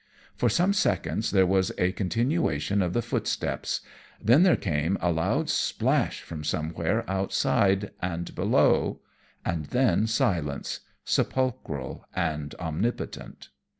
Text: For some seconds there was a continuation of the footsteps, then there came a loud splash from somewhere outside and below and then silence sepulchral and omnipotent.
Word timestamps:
For 0.35 0.49
some 0.49 0.73
seconds 0.73 1.29
there 1.29 1.45
was 1.45 1.71
a 1.77 1.91
continuation 1.91 2.81
of 2.81 2.93
the 2.93 3.03
footsteps, 3.03 3.81
then 4.19 4.41
there 4.41 4.55
came 4.55 4.97
a 4.99 5.11
loud 5.11 5.47
splash 5.47 6.21
from 6.23 6.43
somewhere 6.43 7.07
outside 7.07 7.91
and 8.01 8.33
below 8.33 9.01
and 9.45 9.65
then 9.67 10.07
silence 10.07 10.79
sepulchral 11.05 12.03
and 12.15 12.55
omnipotent. 12.59 13.49